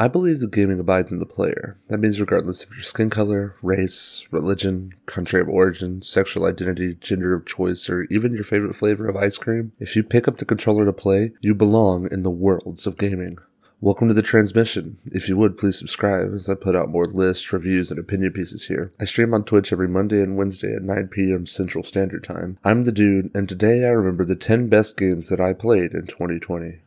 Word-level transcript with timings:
I 0.00 0.06
believe 0.06 0.38
that 0.38 0.52
gaming 0.52 0.78
abides 0.78 1.10
in 1.10 1.18
the 1.18 1.26
player. 1.26 1.76
That 1.88 1.98
means 1.98 2.20
regardless 2.20 2.62
of 2.62 2.70
your 2.70 2.84
skin 2.84 3.10
color, 3.10 3.56
race, 3.62 4.24
religion, 4.30 4.94
country 5.06 5.40
of 5.40 5.48
origin, 5.48 6.02
sexual 6.02 6.46
identity, 6.46 6.94
gender 6.94 7.34
of 7.34 7.46
choice, 7.46 7.90
or 7.90 8.02
even 8.04 8.32
your 8.32 8.44
favorite 8.44 8.76
flavor 8.76 9.08
of 9.08 9.16
ice 9.16 9.38
cream, 9.38 9.72
if 9.80 9.96
you 9.96 10.04
pick 10.04 10.28
up 10.28 10.36
the 10.36 10.44
controller 10.44 10.84
to 10.84 10.92
play, 10.92 11.32
you 11.40 11.52
belong 11.52 12.06
in 12.12 12.22
the 12.22 12.30
worlds 12.30 12.86
of 12.86 12.96
gaming. 12.96 13.38
Welcome 13.80 14.06
to 14.06 14.14
the 14.14 14.22
transmission. 14.22 14.98
If 15.06 15.28
you 15.28 15.36
would, 15.36 15.58
please 15.58 15.80
subscribe 15.80 16.32
as 16.32 16.48
I 16.48 16.54
put 16.54 16.76
out 16.76 16.90
more 16.90 17.06
lists, 17.06 17.52
reviews, 17.52 17.90
and 17.90 17.98
opinion 17.98 18.32
pieces 18.32 18.68
here. 18.68 18.92
I 19.00 19.04
stream 19.04 19.34
on 19.34 19.42
Twitch 19.42 19.72
every 19.72 19.88
Monday 19.88 20.22
and 20.22 20.36
Wednesday 20.36 20.76
at 20.76 20.82
9 20.82 21.08
p.m. 21.08 21.44
Central 21.44 21.82
Standard 21.82 22.22
Time. 22.22 22.56
I'm 22.64 22.84
the 22.84 22.92
dude, 22.92 23.32
and 23.34 23.48
today 23.48 23.84
I 23.84 23.90
remember 23.90 24.24
the 24.24 24.36
10 24.36 24.68
best 24.68 24.96
games 24.96 25.28
that 25.28 25.40
I 25.40 25.54
played 25.54 25.92
in 25.92 26.06
2020. 26.06 26.82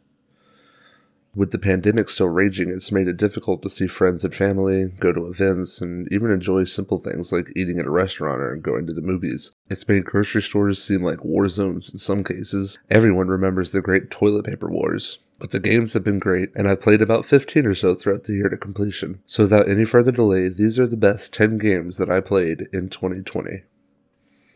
With 1.34 1.52
the 1.52 1.60
pandemic 1.60 2.10
still 2.10 2.28
raging, 2.28 2.70
it's 2.70 2.92
made 2.92 3.08
it 3.08 3.16
difficult 3.16 3.62
to 3.62 3.70
see 3.70 3.88
friends 3.88 4.26
and 4.26 4.36
family, 4.36 4.88
go 5.00 5.14
to 5.14 5.28
events, 5.28 5.80
and 5.80 6.12
even 6.12 6.30
enjoy 6.30 6.66
simple 6.66 6.98
things 6.98 7.32
like 7.32 7.54
eating 7.56 7.80
at 7.80 7.86
a 7.86 7.92
restaurant 7.92 8.42
or 8.42 8.56
going 8.58 8.86
to 8.88 8.94
the 8.94 9.02
movies. 9.02 9.52
It's 9.70 9.88
made 9.88 10.04
grocery 10.04 10.42
stores 10.42 10.84
seem 10.84 11.04
like 11.04 11.24
war 11.24 11.48
zones 11.48 11.90
in 11.92 12.00
some 12.00 12.26
cases. 12.26 12.80
Everyone 12.90 13.28
remembers 13.28 13.72
the 13.72 13.82
great 13.82 14.12
toilet 14.12 14.46
paper 14.46 14.70
wars. 14.70 15.20
But 15.40 15.52
the 15.52 15.60
games 15.60 15.94
have 15.94 16.04
been 16.04 16.20
great, 16.20 16.52
and 16.54 16.68
I've 16.68 16.82
played 16.82 17.02
about 17.02 17.26
15 17.26 17.66
or 17.66 17.74
so 17.74 17.96
throughout 17.96 18.26
the 18.26 18.34
year 18.34 18.50
to 18.50 18.58
completion. 18.58 19.22
So 19.26 19.44
without 19.44 19.68
any 19.68 19.86
further 19.86 20.12
delay, 20.12 20.50
these 20.50 20.78
are 20.78 20.86
the 20.86 20.98
best 20.98 21.34
10 21.34 21.58
games 21.58 21.98
that 21.98 22.12
I 22.12 22.20
played 22.20 22.68
in 22.72 22.90
2020. 22.90 23.64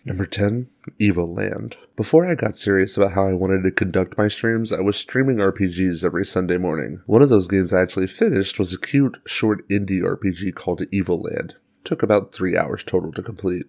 Number 0.08 0.28
10, 0.28 0.68
Evoland. 1.02 1.74
Before 1.96 2.28
I 2.28 2.36
got 2.36 2.56
serious 2.56 2.96
about 2.96 3.14
how 3.14 3.28
I 3.28 3.34
wanted 3.34 3.64
to 3.64 3.72
conduct 3.72 4.20
my 4.20 4.28
streams, 4.28 4.72
I 4.72 4.82
was 4.82 4.98
streaming 4.98 5.38
RPGs 5.38 6.06
every 6.06 6.28
Sunday 6.28 6.58
morning. 6.58 7.02
One 7.08 7.24
of 7.24 7.30
those 7.30 7.48
games 7.48 7.74
I 7.74 7.82
actually 7.82 8.06
finished 8.06 8.60
was 8.60 8.72
a 8.72 8.80
cute, 8.80 9.18
short 9.26 9.68
indie 9.68 10.02
RPG 10.02 10.54
called 10.54 10.82
Evoland 10.92 11.56
took 11.86 12.04
about 12.04 12.34
three 12.34 12.58
hours 12.58 12.84
total 12.84 13.12
to 13.14 13.22
complete. 13.22 13.66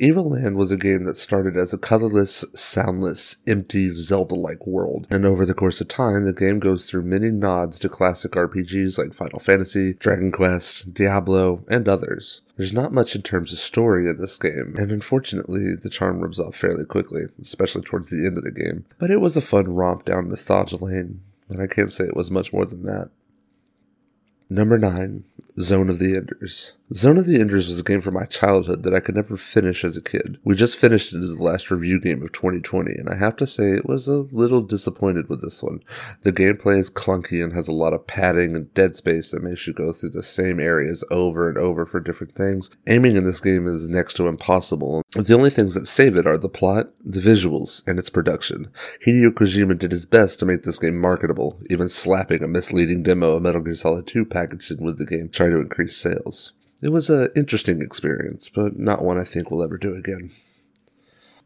Evoland 0.00 0.54
was 0.54 0.72
a 0.72 0.76
game 0.76 1.04
that 1.04 1.16
started 1.16 1.56
as 1.56 1.72
a 1.72 1.78
colorless, 1.78 2.44
soundless, 2.54 3.36
empty 3.46 3.90
Zelda 3.92 4.34
like 4.34 4.66
world, 4.66 5.06
and 5.10 5.24
over 5.24 5.46
the 5.46 5.54
course 5.54 5.80
of 5.80 5.88
time, 5.88 6.24
the 6.24 6.32
game 6.32 6.58
goes 6.58 6.86
through 6.86 7.02
many 7.02 7.30
nods 7.30 7.78
to 7.78 7.88
classic 7.88 8.32
RPGs 8.32 8.98
like 8.98 9.14
Final 9.14 9.38
Fantasy, 9.38 9.94
Dragon 9.94 10.32
Quest, 10.32 10.92
Diablo, 10.92 11.64
and 11.68 11.88
others. 11.88 12.42
There's 12.56 12.72
not 12.72 12.92
much 12.92 13.14
in 13.14 13.22
terms 13.22 13.52
of 13.52 13.58
story 13.58 14.08
in 14.08 14.20
this 14.20 14.36
game, 14.36 14.74
and 14.76 14.90
unfortunately, 14.90 15.74
the 15.74 15.88
charm 15.88 16.20
rubs 16.20 16.40
off 16.40 16.56
fairly 16.56 16.84
quickly, 16.84 17.22
especially 17.40 17.82
towards 17.82 18.10
the 18.10 18.26
end 18.26 18.36
of 18.36 18.44
the 18.44 18.50
game. 18.50 18.84
But 18.98 19.10
it 19.10 19.20
was 19.20 19.36
a 19.36 19.40
fun 19.40 19.74
romp 19.74 20.04
down 20.04 20.28
nostalgia 20.28 20.76
lane, 20.76 21.22
and 21.48 21.62
I 21.62 21.66
can't 21.66 21.92
say 21.92 22.04
it 22.04 22.16
was 22.16 22.30
much 22.30 22.52
more 22.52 22.66
than 22.66 22.82
that. 22.82 23.10
Number 24.52 24.78
9, 24.78 25.24
Zone 25.60 25.88
of 25.88 26.00
the 26.00 26.16
Enders. 26.16 26.74
Zone 26.92 27.18
of 27.18 27.26
the 27.26 27.38
Enders 27.38 27.68
was 27.68 27.78
a 27.78 27.84
game 27.84 28.00
from 28.00 28.14
my 28.14 28.24
childhood 28.24 28.82
that 28.82 28.92
I 28.92 28.98
could 28.98 29.14
never 29.14 29.36
finish 29.36 29.84
as 29.84 29.96
a 29.96 30.02
kid. 30.02 30.38
We 30.42 30.56
just 30.56 30.76
finished 30.76 31.12
it 31.12 31.22
as 31.22 31.36
the 31.36 31.42
last 31.42 31.70
review 31.70 32.00
game 32.00 32.20
of 32.20 32.32
2020, 32.32 32.90
and 32.90 33.08
I 33.08 33.14
have 33.14 33.36
to 33.36 33.46
say 33.46 33.70
it 33.70 33.88
was 33.88 34.08
a 34.08 34.26
little 34.32 34.60
disappointed 34.60 35.28
with 35.28 35.40
this 35.40 35.62
one. 35.62 35.84
The 36.22 36.32
gameplay 36.32 36.80
is 36.80 36.90
clunky 36.90 37.44
and 37.44 37.52
has 37.52 37.68
a 37.68 37.72
lot 37.72 37.92
of 37.92 38.08
padding 38.08 38.56
and 38.56 38.74
dead 38.74 38.96
space 38.96 39.30
that 39.30 39.44
makes 39.44 39.68
you 39.68 39.72
go 39.72 39.92
through 39.92 40.10
the 40.10 40.24
same 40.24 40.58
areas 40.58 41.04
over 41.12 41.48
and 41.48 41.56
over 41.56 41.86
for 41.86 42.00
different 42.00 42.34
things. 42.34 42.72
Aiming 42.88 43.16
in 43.16 43.22
this 43.22 43.40
game 43.40 43.68
is 43.68 43.88
next 43.88 44.14
to 44.14 44.26
impossible. 44.26 45.02
The 45.12 45.36
only 45.36 45.50
things 45.50 45.74
that 45.74 45.86
save 45.86 46.16
it 46.16 46.26
are 46.26 46.38
the 46.38 46.48
plot, 46.48 46.90
the 47.04 47.20
visuals, 47.20 47.86
and 47.86 48.00
its 48.00 48.10
production. 48.10 48.68
Hideo 49.06 49.30
Kojima 49.30 49.78
did 49.78 49.92
his 49.92 50.06
best 50.06 50.40
to 50.40 50.46
make 50.46 50.64
this 50.64 50.80
game 50.80 51.00
marketable, 51.00 51.60
even 51.70 51.88
slapping 51.88 52.42
a 52.42 52.48
misleading 52.48 53.04
demo 53.04 53.36
of 53.36 53.42
Metal 53.42 53.60
Gear 53.60 53.76
Solid 53.76 54.08
2 54.08 54.24
packaged 54.24 54.72
in 54.72 54.84
with 54.84 54.98
the 54.98 55.06
game, 55.06 55.28
trying 55.28 55.52
to 55.52 55.60
increase 55.60 55.96
sales. 55.96 56.52
It 56.82 56.90
was 56.90 57.10
an 57.10 57.28
interesting 57.36 57.82
experience, 57.82 58.48
but 58.48 58.78
not 58.78 59.02
one 59.04 59.18
I 59.18 59.24
think 59.24 59.50
we'll 59.50 59.62
ever 59.62 59.76
do 59.76 59.94
again. 59.94 60.30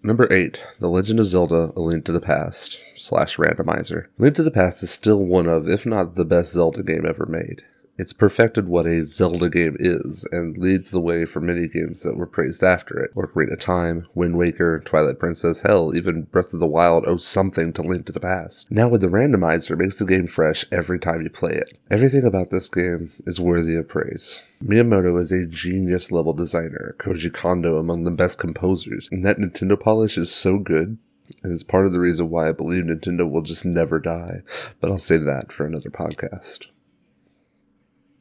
Number 0.00 0.32
8, 0.32 0.62
The 0.78 0.88
Legend 0.88 1.18
of 1.18 1.26
Zelda 1.26 1.72
A 1.74 1.80
Link 1.80 2.04
to 2.04 2.12
the 2.12 2.20
Past, 2.20 2.78
slash 2.96 3.36
randomizer. 3.36 4.06
Link 4.16 4.36
to 4.36 4.42
the 4.44 4.50
Past 4.50 4.82
is 4.82 4.90
still 4.90 5.24
one 5.24 5.48
of, 5.48 5.68
if 5.68 5.84
not 5.84 6.14
the 6.14 6.24
best 6.24 6.52
Zelda 6.52 6.82
game 6.82 7.04
ever 7.04 7.26
made. 7.26 7.64
It's 7.96 8.12
perfected 8.12 8.66
what 8.66 8.86
a 8.86 9.04
Zelda 9.04 9.48
game 9.48 9.76
is 9.78 10.26
and 10.32 10.58
leads 10.58 10.90
the 10.90 11.00
way 11.00 11.24
for 11.24 11.40
many 11.40 11.68
games 11.68 12.02
that 12.02 12.16
were 12.16 12.26
praised 12.26 12.64
after 12.64 12.98
it. 12.98 13.14
Ocarina 13.14 13.52
of 13.52 13.60
Time, 13.60 14.06
Wind 14.14 14.36
Waker, 14.36 14.80
Twilight 14.80 15.20
Princess, 15.20 15.62
hell, 15.62 15.94
even 15.94 16.22
Breath 16.22 16.52
of 16.52 16.58
the 16.58 16.66
Wild 16.66 17.04
owes 17.06 17.24
something 17.24 17.72
to 17.72 17.82
Link 17.82 18.06
to 18.06 18.12
the 18.12 18.18
Past. 18.18 18.68
Now 18.68 18.88
with 18.88 19.00
the 19.00 19.06
randomizer, 19.06 19.78
makes 19.78 20.00
the 20.00 20.06
game 20.06 20.26
fresh 20.26 20.64
every 20.72 20.98
time 20.98 21.22
you 21.22 21.30
play 21.30 21.52
it. 21.52 21.78
Everything 21.88 22.24
about 22.24 22.50
this 22.50 22.68
game 22.68 23.10
is 23.26 23.40
worthy 23.40 23.76
of 23.76 23.86
praise. 23.86 24.56
Miyamoto 24.60 25.20
is 25.20 25.30
a 25.30 25.46
genius 25.46 26.10
level 26.10 26.32
designer, 26.32 26.96
Koji 26.98 27.32
Kondo 27.32 27.78
among 27.78 28.02
the 28.02 28.10
best 28.10 28.40
composers, 28.40 29.08
and 29.12 29.24
that 29.24 29.38
Nintendo 29.38 29.78
polish 29.78 30.18
is 30.18 30.34
so 30.34 30.58
good 30.58 30.98
and 31.42 31.52
it's 31.52 31.62
part 31.62 31.86
of 31.86 31.92
the 31.92 32.00
reason 32.00 32.28
why 32.28 32.48
I 32.48 32.52
believe 32.52 32.84
Nintendo 32.84 33.28
will 33.28 33.42
just 33.42 33.64
never 33.64 33.98
die. 33.98 34.42
But 34.80 34.90
I'll 34.90 34.98
save 34.98 35.24
that 35.24 35.50
for 35.50 35.64
another 35.64 35.90
podcast. 35.90 36.66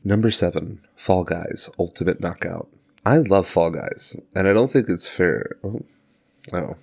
Number 0.03 0.31
seven, 0.31 0.81
Fall 0.95 1.23
Guys 1.23 1.69
Ultimate 1.79 2.19
Knockout. 2.19 2.67
I 3.05 3.17
love 3.17 3.47
Fall 3.47 3.71
Guys, 3.71 4.17
and 4.35 4.47
I 4.47 4.53
don't 4.53 4.69
think 4.69 4.89
it's 4.89 5.07
fair. 5.07 5.57
Oh, 5.63 5.81
oh. 6.53 6.75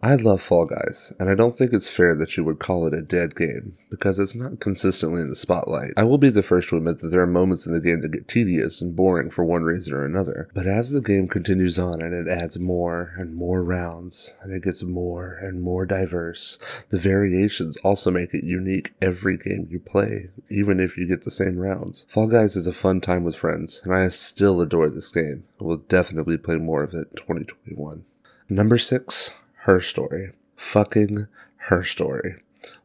I 0.00 0.14
love 0.14 0.40
Fall 0.40 0.66
Guys, 0.66 1.12
and 1.18 1.28
I 1.28 1.34
don't 1.34 1.56
think 1.56 1.72
it's 1.72 1.88
fair 1.88 2.14
that 2.14 2.36
you 2.36 2.44
would 2.44 2.60
call 2.60 2.86
it 2.86 2.94
a 2.94 3.02
dead 3.02 3.34
game, 3.34 3.76
because 3.90 4.18
it's 4.20 4.36
not 4.36 4.60
consistently 4.60 5.20
in 5.20 5.28
the 5.28 5.34
spotlight. 5.34 5.92
I 5.96 6.04
will 6.04 6.18
be 6.18 6.30
the 6.30 6.42
first 6.42 6.68
to 6.68 6.76
admit 6.76 6.98
that 6.98 7.08
there 7.08 7.22
are 7.22 7.26
moments 7.26 7.66
in 7.66 7.72
the 7.72 7.80
game 7.80 8.00
that 8.02 8.12
get 8.12 8.28
tedious 8.28 8.80
and 8.80 8.94
boring 8.94 9.30
for 9.30 9.44
one 9.44 9.64
reason 9.64 9.94
or 9.94 10.04
another, 10.04 10.48
but 10.54 10.66
as 10.66 10.92
the 10.92 11.00
game 11.00 11.26
continues 11.26 11.78
on 11.80 12.00
and 12.00 12.14
it 12.14 12.30
adds 12.30 12.60
more 12.60 13.12
and 13.16 13.34
more 13.34 13.64
rounds, 13.64 14.36
and 14.40 14.52
it 14.52 14.62
gets 14.62 14.84
more 14.84 15.32
and 15.32 15.62
more 15.62 15.84
diverse, 15.84 16.58
the 16.90 16.98
variations 16.98 17.76
also 17.78 18.10
make 18.10 18.32
it 18.32 18.44
unique 18.44 18.92
every 19.02 19.36
game 19.36 19.66
you 19.68 19.80
play, 19.80 20.28
even 20.48 20.78
if 20.78 20.96
you 20.96 21.08
get 21.08 21.22
the 21.22 21.30
same 21.30 21.58
rounds. 21.58 22.06
Fall 22.08 22.28
Guys 22.28 22.54
is 22.54 22.68
a 22.68 22.72
fun 22.72 23.00
time 23.00 23.24
with 23.24 23.34
friends, 23.34 23.80
and 23.84 23.92
I 23.92 24.06
still 24.08 24.60
adore 24.60 24.90
this 24.90 25.10
game. 25.10 25.44
I 25.60 25.64
will 25.64 25.78
definitely 25.78 26.38
play 26.38 26.56
more 26.56 26.84
of 26.84 26.94
it 26.94 27.08
in 27.10 27.16
2021. 27.16 28.04
Number 28.50 28.78
six, 28.78 29.42
her 29.64 29.78
Story. 29.78 30.32
Fucking 30.56 31.26
Her 31.68 31.84
Story. 31.84 32.36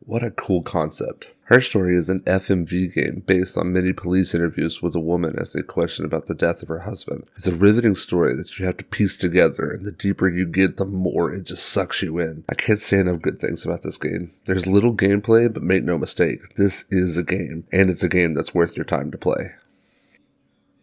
What 0.02 0.22
a 0.22 0.30
cool 0.30 0.62
concept. 0.62 1.30
Her 1.46 1.62
Story 1.62 1.96
is 1.96 2.10
an 2.10 2.20
FMV 2.22 2.94
game 2.94 3.24
based 3.26 3.58
on 3.58 3.72
many 3.72 3.94
police 3.94 4.36
interviews 4.36 4.82
with 4.82 4.94
a 4.94 5.00
woman 5.00 5.38
as 5.40 5.54
they 5.54 5.62
question 5.62 6.04
about 6.04 6.26
the 6.26 6.36
death 6.36 6.64
of 6.64 6.68
her 6.68 6.82
husband. 6.82 7.30
It's 7.38 7.48
a 7.48 7.56
riveting 7.56 7.96
story 7.96 8.36
that 8.36 8.60
you 8.60 8.66
have 8.66 8.76
to 8.76 8.84
piece 8.84 9.18
together, 9.18 9.72
and 9.72 9.86
the 9.86 9.94
deeper 9.94 10.28
you 10.28 10.46
get, 10.46 10.76
the 10.76 10.86
more 10.86 11.34
it 11.34 11.46
just 11.46 11.66
sucks 11.66 12.02
you 12.02 12.20
in. 12.20 12.44
I 12.50 12.56
can't 12.56 12.82
say 12.82 13.00
enough 13.00 13.22
good 13.22 13.40
things 13.40 13.66
about 13.66 13.84
this 13.84 13.98
game. 13.98 14.34
There's 14.44 14.68
little 14.68 14.94
gameplay, 14.94 15.54
but 15.54 15.64
make 15.64 15.86
no 15.86 15.98
mistake, 15.98 16.56
this 16.56 16.84
is 16.90 17.18
a 17.18 17.24
game, 17.24 17.66
and 17.72 17.90
it's 17.90 18.04
a 18.04 18.10
game 18.10 18.34
that's 18.34 18.54
worth 18.54 18.76
your 18.76 18.86
time 18.86 19.12
to 19.12 19.18
play. 19.18 19.54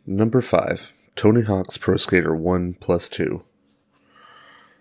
Number 0.06 0.40
5. 0.40 0.94
Tony 1.16 1.42
Hawk's 1.42 1.76
Pro 1.76 1.98
Skater 1.98 2.34
1 2.34 2.74
plus 2.80 3.10
2. 3.10 3.42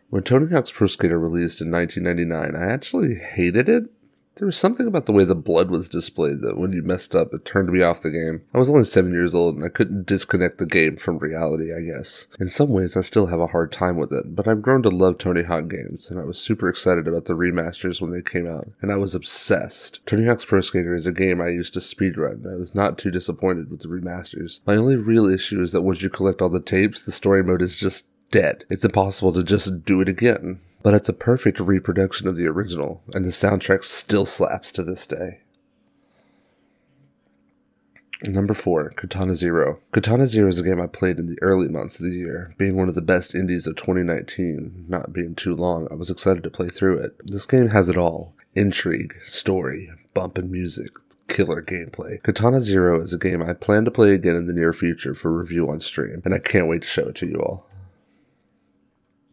When 0.10 0.24
Tony 0.24 0.52
Hawk's 0.52 0.72
Pro 0.72 0.88
Skater 0.88 1.20
released 1.20 1.62
in 1.62 1.70
1999, 1.70 2.56
I 2.60 2.74
actually 2.74 3.16
hated 3.16 3.70
it. 3.70 3.92
There 4.38 4.48
was 4.48 4.58
something 4.58 4.88
about 4.88 5.06
the 5.06 5.12
way 5.12 5.24
the 5.24 5.36
blood 5.36 5.70
was 5.70 5.88
displayed 5.88 6.42
that 6.42 6.58
when 6.58 6.72
you 6.72 6.82
messed 6.82 7.14
up, 7.14 7.32
it 7.34 7.46
turned 7.46 7.70
me 7.70 7.84
off 7.84 8.02
the 8.02 8.10
game. 8.10 8.42
I 8.52 8.58
was 8.58 8.70
only 8.72 8.86
seven 8.86 9.12
years 9.12 9.36
old 9.36 9.56
and 9.56 9.66
I 9.66 9.70
couldn't 9.70 10.08
disconnect 10.08 10.58
the 10.58 10.66
game 10.66 10.96
from 10.96 11.20
reality, 11.20 11.72
I 11.72 11.82
guess. 11.82 12.26
In 12.40 12.50
some 12.50 12.70
ways, 12.70 12.98
I 12.98 13.02
still 13.02 13.28
have 13.28 13.42
a 13.42 13.48
hard 13.48 13.72
time 13.72 13.98
with 13.98 14.12
it, 14.12 14.34
but 14.34 14.48
I've 14.48 14.64
grown 14.64 14.82
to 14.84 14.90
love 14.90 15.20
Tony 15.20 15.44
Hawk 15.44 15.68
games, 15.68 16.10
and 16.10 16.20
I 16.20 16.24
was 16.24 16.40
super 16.40 16.70
excited 16.70 17.08
about 17.08 17.26
the 17.26 17.34
remasters 17.34 18.02
when 18.02 18.12
they 18.12 18.24
came 18.24 18.48
out, 18.48 18.70
and 18.82 18.92
I 18.92 18.96
was 18.96 19.14
obsessed. 19.14 20.00
Tony 20.08 20.26
Hawk's 20.26 20.46
Pro 20.46 20.62
Skater 20.62 20.96
is 20.96 21.06
a 21.06 21.12
game 21.12 21.40
I 21.40 21.50
used 21.50 21.74
to 21.76 21.82
speedrun, 21.82 22.46
and 22.46 22.52
I 22.52 22.56
was 22.56 22.74
not 22.74 22.98
too 22.98 23.12
disappointed 23.12 23.70
with 23.70 23.82
the 23.82 23.90
remasters. 23.90 24.62
My 24.66 24.78
only 24.78 24.96
real 24.96 25.28
issue 25.28 25.62
is 25.62 25.74
that 25.74 25.82
once 25.82 26.02
you 26.02 26.10
collect 26.10 26.42
all 26.42 26.50
the 26.50 26.62
tapes, 26.62 27.04
the 27.04 27.12
story 27.12 27.44
mode 27.44 27.62
is 27.62 27.78
just 27.78 28.08
dead. 28.32 28.66
It's 28.70 28.86
impossible 28.86 29.34
to 29.34 29.44
just 29.44 29.86
do 29.86 30.02
it 30.02 30.10
again. 30.10 30.60
But 30.82 30.94
it's 30.94 31.10
a 31.10 31.14
perfect 31.14 31.60
reproduction 31.60 32.28
of 32.28 32.38
the 32.38 32.48
original, 32.48 33.04
and 33.14 33.26
the 33.26 33.30
soundtrack 33.30 33.84
still 33.84 34.26
slaps 34.26 34.72
to 34.74 34.84
this 34.84 35.06
day. 35.06 35.42
Number 38.24 38.54
four, 38.54 38.90
Katana 38.90 39.34
Zero. 39.34 39.80
Katana 39.92 40.26
Zero 40.26 40.50
is 40.50 40.60
a 40.60 40.64
game 40.64 40.82
I 40.82 40.88
played 40.88 41.20
in 41.20 41.28
the 41.28 41.42
early 41.42 41.70
months 41.70 42.00
of 42.00 42.06
the 42.06 42.18
year. 42.18 42.52
Being 42.58 42.76
one 42.76 42.90
of 42.90 42.96
the 42.96 43.02
best 43.02 43.34
indies 43.34 43.66
of 43.66 43.78
2019, 43.78 44.86
not 44.90 45.14
being 45.14 45.36
too 45.36 45.56
long, 45.56 45.88
I 45.90 45.96
was 45.96 46.10
excited 46.10 46.44
to 46.44 46.50
play 46.50 46.68
through 46.68 47.00
it. 47.00 47.16
This 47.24 47.46
game 47.46 47.70
has 47.70 47.88
it 47.88 47.98
all 47.98 48.34
intrigue, 48.56 49.16
story, 49.22 49.90
bumpin' 50.14 50.52
music, 50.52 50.90
killer 51.30 51.62
gameplay. 51.62 52.22
Katana 52.22 52.60
Zero 52.60 53.02
is 53.02 53.14
a 53.14 53.18
game 53.18 53.42
I 53.42 53.54
plan 53.54 53.86
to 53.86 53.92
play 53.92 54.14
again 54.14 54.36
in 54.36 54.48
the 54.48 54.54
near 54.54 54.74
future 54.74 55.14
for 55.14 55.32
review 55.32 55.70
on 55.70 55.80
stream, 55.80 56.22
and 56.26 56.34
I 56.34 56.40
can't 56.40 56.68
wait 56.68 56.82
to 56.82 56.88
show 56.88 57.08
it 57.08 57.16
to 57.16 57.28
you 57.28 57.36
all. 57.36 57.69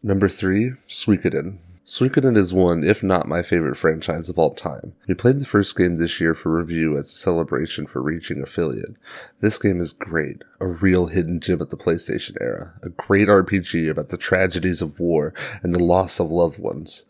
Number 0.03 0.29
three, 0.29 0.71
Suikoden. 0.87 1.57
Suikoden 1.83 2.35
is 2.35 2.53
one, 2.53 2.83
if 2.83 3.01
not 3.01 3.27
my 3.27 3.41
favorite 3.41 3.77
franchise 3.77 4.29
of 4.29 4.37
all 4.37 4.51
time. 4.51 4.93
We 5.07 5.15
played 5.15 5.39
the 5.39 5.45
first 5.45 5.75
game 5.77 5.97
this 5.97 6.19
year 6.19 6.33
for 6.33 6.55
review 6.55 6.97
as 6.97 7.05
a 7.05 7.15
celebration 7.15 7.87
for 7.87 8.01
reaching 8.01 8.41
affiliate. 8.41 8.95
This 9.39 9.57
game 9.57 9.79
is 9.79 9.93
great, 9.93 10.43
a 10.59 10.67
real 10.67 11.07
hidden 11.07 11.39
gem 11.39 11.61
of 11.61 11.69
the 11.69 11.77
PlayStation 11.77 12.35
era, 12.41 12.73
a 12.83 12.89
great 12.89 13.29
RPG 13.29 13.89
about 13.89 14.09
the 14.09 14.17
tragedies 14.17 14.81
of 14.81 14.99
war 14.99 15.33
and 15.63 15.73
the 15.73 15.83
loss 15.83 16.19
of 16.19 16.29
loved 16.29 16.59
ones. 16.59 17.05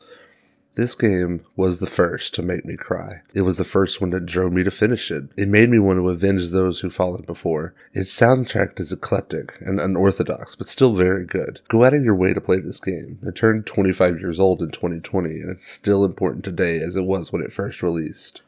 This 0.78 0.94
game 0.94 1.44
was 1.56 1.80
the 1.80 1.88
first 1.88 2.36
to 2.36 2.44
make 2.44 2.64
me 2.64 2.78
cry. 2.78 3.22
It 3.34 3.42
was 3.42 3.58
the 3.58 3.64
first 3.64 4.00
one 4.00 4.12
that 4.12 4.28
drove 4.28 4.54
me 4.54 4.64
to 4.64 4.70
finish 4.70 5.10
it. 5.10 5.24
It 5.36 5.48
made 5.48 5.70
me 5.70 5.80
want 5.80 5.98
to 5.98 6.10
avenge 6.10 6.52
those 6.52 6.82
who 6.82 6.92
fallen 6.92 7.24
before. 7.24 7.74
Its 7.96 8.14
soundtrack 8.16 8.80
is 8.80 8.92
eclectic 8.92 9.58
and 9.60 9.80
unorthodox, 9.80 10.54
but 10.54 10.68
still 10.68 10.94
very 10.94 11.26
good. 11.26 11.62
Go 11.68 11.84
out 11.84 11.96
of 11.96 12.04
your 12.04 12.14
way 12.14 12.32
to 12.32 12.40
play 12.40 12.60
this 12.60 12.80
game. 12.80 13.18
It 13.24 13.36
turned 13.36 13.66
25 13.66 14.20
years 14.20 14.40
old 14.40 14.62
in 14.62 14.70
2020, 14.70 15.40
and 15.40 15.50
it's 15.50 15.68
still 15.68 16.06
important 16.06 16.46
today 16.46 16.78
as 16.78 16.96
it 16.96 17.06
was 17.06 17.34
when 17.34 17.42
it 17.42 17.52
first 17.52 17.82
released. 17.82 18.44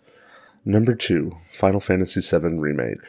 Number 0.63 0.93
2, 0.93 1.35
Final 1.53 1.79
Fantasy 1.79 2.21
VII 2.21 2.59
Remake. 2.59 2.99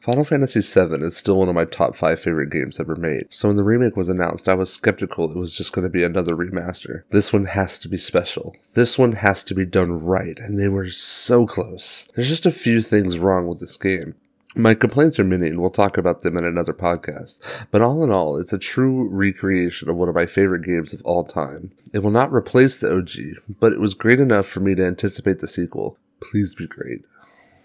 Final 0.00 0.24
Fantasy 0.24 0.60
VII 0.60 1.04
is 1.04 1.14
still 1.14 1.36
one 1.36 1.50
of 1.50 1.54
my 1.54 1.66
top 1.66 1.94
five 1.94 2.18
favorite 2.18 2.48
games 2.48 2.80
ever 2.80 2.96
made, 2.96 3.26
so 3.28 3.48
when 3.48 3.58
the 3.58 3.62
remake 3.62 3.98
was 3.98 4.08
announced, 4.08 4.48
I 4.48 4.54
was 4.54 4.72
skeptical 4.72 5.30
it 5.30 5.36
was 5.36 5.54
just 5.54 5.74
going 5.74 5.82
to 5.82 5.90
be 5.90 6.02
another 6.02 6.34
remaster. 6.34 7.02
This 7.10 7.34
one 7.34 7.44
has 7.44 7.78
to 7.80 7.88
be 7.88 7.98
special. 7.98 8.56
This 8.74 8.98
one 8.98 9.12
has 9.12 9.44
to 9.44 9.54
be 9.54 9.66
done 9.66 9.92
right, 10.02 10.38
and 10.38 10.58
they 10.58 10.68
were 10.68 10.88
so 10.88 11.46
close. 11.46 12.08
There's 12.14 12.30
just 12.30 12.46
a 12.46 12.50
few 12.50 12.80
things 12.80 13.18
wrong 13.18 13.46
with 13.46 13.60
this 13.60 13.76
game. 13.76 14.14
My 14.56 14.72
complaints 14.72 15.20
are 15.20 15.24
many, 15.24 15.48
and 15.48 15.60
we'll 15.60 15.68
talk 15.68 15.98
about 15.98 16.22
them 16.22 16.38
in 16.38 16.46
another 16.46 16.72
podcast. 16.72 17.66
But 17.70 17.82
all 17.82 18.02
in 18.02 18.10
all, 18.10 18.38
it's 18.38 18.54
a 18.54 18.58
true 18.58 19.06
recreation 19.06 19.90
of 19.90 19.96
one 19.96 20.08
of 20.08 20.14
my 20.14 20.24
favorite 20.24 20.64
games 20.64 20.94
of 20.94 21.02
all 21.04 21.24
time. 21.24 21.72
It 21.92 21.98
will 21.98 22.10
not 22.10 22.32
replace 22.32 22.80
the 22.80 22.96
OG, 22.96 23.56
but 23.60 23.74
it 23.74 23.80
was 23.80 23.92
great 23.92 24.18
enough 24.18 24.46
for 24.46 24.60
me 24.60 24.74
to 24.76 24.86
anticipate 24.86 25.40
the 25.40 25.46
sequel. 25.46 25.98
Please 26.22 26.54
be 26.54 26.66
great. 26.66 27.04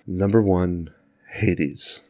Number 0.06 0.42
one, 0.42 0.90
Hades. 1.32 2.02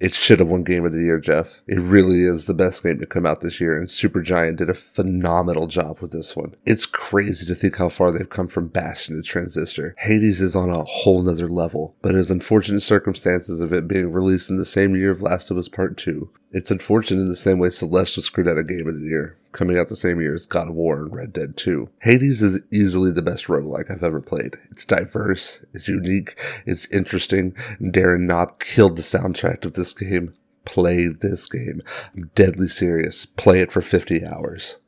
It 0.00 0.12
should 0.12 0.40
have 0.40 0.48
won 0.48 0.64
Game 0.64 0.84
of 0.84 0.92
the 0.92 1.02
Year, 1.02 1.18
Jeff. 1.18 1.62
It 1.66 1.78
really 1.78 2.22
is 2.22 2.46
the 2.46 2.54
best 2.54 2.82
game 2.82 2.98
to 2.98 3.06
come 3.06 3.24
out 3.24 3.40
this 3.40 3.60
year, 3.60 3.78
and 3.78 3.86
Supergiant 3.86 4.56
did 4.56 4.68
a 4.68 4.74
phenomenal 4.74 5.66
job 5.66 6.00
with 6.00 6.10
this 6.10 6.36
one. 6.36 6.56
It's 6.66 6.86
crazy 6.86 7.46
to 7.46 7.54
think 7.54 7.76
how 7.76 7.88
far 7.88 8.10
they've 8.10 8.28
come 8.28 8.48
from 8.48 8.68
Bastion 8.68 9.16
to 9.16 9.22
Transistor. 9.22 9.94
Hades 9.98 10.40
is 10.40 10.56
on 10.56 10.70
a 10.70 10.84
whole 10.84 11.22
nother 11.22 11.48
level, 11.48 11.94
but 12.02 12.14
it 12.14 12.18
is 12.18 12.30
unfortunate 12.30 12.82
circumstances 12.82 13.60
of 13.60 13.72
it 13.72 13.88
being 13.88 14.12
released 14.12 14.50
in 14.50 14.56
the 14.56 14.64
same 14.64 14.96
year 14.96 15.10
of 15.10 15.22
Last 15.22 15.50
of 15.50 15.56
Us 15.56 15.68
Part 15.68 15.96
2. 15.96 16.28
It's 16.50 16.70
unfortunate 16.70 17.20
in 17.20 17.28
the 17.28 17.36
same 17.36 17.58
way 17.58 17.70
Celeste 17.70 18.16
was 18.16 18.26
screwed 18.26 18.48
out 18.48 18.58
of 18.58 18.68
Game 18.68 18.88
of 18.88 19.00
the 19.00 19.06
Year, 19.06 19.36
coming 19.54 19.78
out 19.78 19.88
the 19.88 19.96
same 19.96 20.20
year 20.20 20.34
as 20.34 20.46
God 20.46 20.68
of 20.68 20.74
War 20.74 20.98
and 20.98 21.14
Red 21.14 21.32
Dead 21.32 21.56
2. 21.56 21.88
Hades 22.02 22.42
is 22.42 22.60
easily 22.70 23.10
the 23.10 23.22
best 23.22 23.46
roguelike 23.46 23.90
I've 23.90 24.04
ever 24.04 24.20
played. 24.20 24.58
It's 24.70 24.84
diverse, 24.84 25.64
it's 25.72 25.88
unique, 25.88 26.38
it's 26.66 26.86
interesting. 26.92 27.52
Darren 27.80 28.28
Korb 28.28 28.58
killed 28.58 28.96
the 28.96 29.02
soundtrack 29.02 29.64
of 29.64 29.72
this 29.72 29.94
game. 29.94 30.32
Play 30.66 31.06
this 31.06 31.46
game. 31.46 31.82
I'm 32.14 32.30
deadly 32.34 32.68
serious. 32.68 33.26
Play 33.26 33.60
it 33.60 33.70
for 33.70 33.80
50 33.80 34.24
hours. 34.24 34.78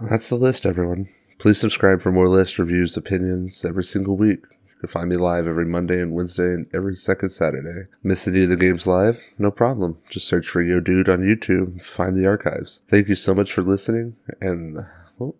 That's 0.00 0.28
the 0.28 0.36
list, 0.36 0.66
everyone. 0.66 1.06
Please 1.38 1.60
subscribe 1.60 2.00
for 2.00 2.10
more 2.10 2.28
lists, 2.28 2.58
reviews, 2.58 2.96
opinions 2.96 3.64
every 3.64 3.84
single 3.84 4.16
week. 4.16 4.44
You 4.78 4.82
can 4.82 4.88
find 4.90 5.08
me 5.08 5.16
live 5.16 5.48
every 5.48 5.66
Monday 5.66 6.00
and 6.00 6.12
Wednesday 6.12 6.54
and 6.54 6.66
every 6.72 6.94
second 6.94 7.30
Saturday. 7.30 7.88
Miss 8.04 8.28
any 8.28 8.44
of 8.44 8.48
the 8.48 8.56
games 8.56 8.86
live? 8.86 9.34
No 9.36 9.50
problem. 9.50 9.98
Just 10.08 10.28
search 10.28 10.48
for 10.48 10.62
YohDood 10.62 11.08
on 11.08 11.18
YouTube 11.18 11.82
find 11.82 12.14
the 12.14 12.28
archives. 12.28 12.80
Thank 12.86 13.08
you 13.08 13.16
so 13.16 13.34
much 13.34 13.52
for 13.52 13.62
listening 13.62 14.14
and 14.40 14.86
well, 15.18 15.34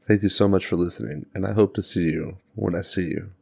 thank 0.00 0.22
you 0.22 0.30
so 0.30 0.48
much 0.48 0.64
for 0.64 0.76
listening 0.76 1.26
and 1.34 1.46
I 1.46 1.52
hope 1.52 1.74
to 1.74 1.82
see 1.82 2.04
you 2.04 2.38
when 2.54 2.74
I 2.74 2.80
see 2.80 3.08
you. 3.08 3.32